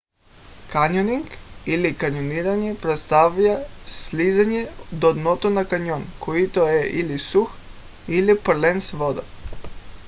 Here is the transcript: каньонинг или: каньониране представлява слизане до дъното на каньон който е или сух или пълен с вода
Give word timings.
каньонинг 0.69 1.27
или: 1.65 1.93
каньониране 1.93 2.77
представлява 2.77 3.63
слизане 3.85 4.67
до 4.91 5.13
дъното 5.13 5.49
на 5.49 5.65
каньон 5.67 6.11
който 6.19 6.67
е 6.67 6.81
или 6.87 7.19
сух 7.19 7.55
или 8.07 8.39
пълен 8.39 8.81
с 8.81 8.91
вода 8.91 9.23